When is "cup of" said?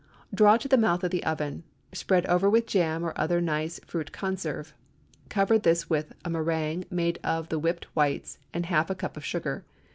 8.95-9.23